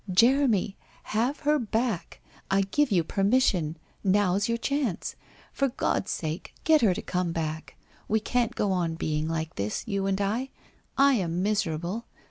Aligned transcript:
'Jeremy, 0.25 0.75
have 1.03 1.41
her 1.41 1.59
back! 1.59 2.21
I 2.49 2.61
give 2.61 2.89
you 2.91 3.03
permission. 3.03 3.77
Now's 4.03 4.49
your 4.49 4.57
chance. 4.57 5.15
For 5.53 5.67
God's 5.69 6.09
sake, 6.09 6.55
get 6.63 6.81
her 6.81 6.95
to 6.95 7.03
come 7.03 7.31
back! 7.33 7.75
We 8.07 8.19
can't 8.19 8.55
go 8.55 8.71
on 8.71 8.95
being 8.95 9.27
like 9.27 9.57
this— 9.57 9.83
you 9.87 10.07
and 10.07 10.19
I. 10.19 10.49
I 10.97 11.13
am 11.13 11.43
miserable. 11.43 12.07